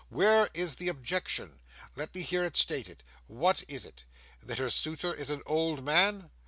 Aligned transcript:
Where 0.09 0.49
is 0.55 0.77
the 0.77 0.87
objection? 0.87 1.59
Let 1.95 2.15
me 2.15 2.23
hear 2.23 2.43
it 2.43 2.55
stated. 2.55 3.03
What 3.27 3.63
is 3.67 3.85
it? 3.85 4.05
That 4.43 4.57
her 4.57 4.71
suitor 4.71 5.13
is 5.13 5.29
an 5.29 5.43
old 5.45 5.85
man? 5.85 6.31